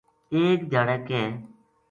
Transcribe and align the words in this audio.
ایک 0.33 0.59
دھیاڑے 0.71 0.97
کِ 1.07 1.17